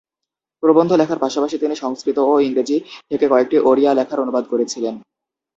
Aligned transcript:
প্রবন্ধ 0.63 0.91
লেখার 0.93 1.19
পাশাপাশি 1.19 1.55
তিনি 1.57 1.75
সংস্কৃত 1.75 2.17
ও 2.23 2.33
ইংরেজি 2.39 2.77
থেকে 3.09 3.25
কয়েকটি 3.27 3.57
ওড়িয়া 3.59 3.91
লেখার 3.93 4.19
অনুবাদ 4.19 4.45
করেছিলেন। 4.47 4.95